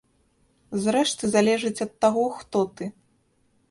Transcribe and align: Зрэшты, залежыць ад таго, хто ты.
Зрэшты, 0.85 1.23
залежыць 1.37 1.75
ад 1.87 1.91
таго, 2.07 2.25
хто 2.43 2.59
ты. 2.79 2.85